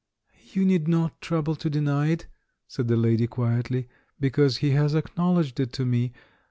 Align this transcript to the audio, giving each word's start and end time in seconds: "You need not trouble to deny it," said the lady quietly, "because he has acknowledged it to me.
"You 0.53 0.65
need 0.65 0.87
not 0.87 1.21
trouble 1.21 1.55
to 1.55 1.69
deny 1.69 2.07
it," 2.07 2.25
said 2.67 2.87
the 2.87 2.97
lady 2.97 3.27
quietly, 3.27 3.87
"because 4.19 4.57
he 4.57 4.71
has 4.71 4.95
acknowledged 4.95 5.59
it 5.59 5.71
to 5.73 5.85
me. 5.85 6.11